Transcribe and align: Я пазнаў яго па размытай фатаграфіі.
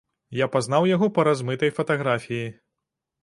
Я 0.37 0.45
пазнаў 0.53 0.87
яго 0.95 1.09
па 1.17 1.25
размытай 1.27 1.71
фатаграфіі. 1.79 2.47